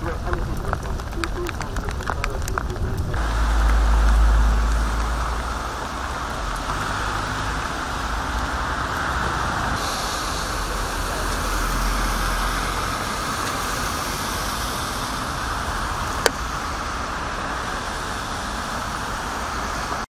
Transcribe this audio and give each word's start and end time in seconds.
You're 0.00 0.37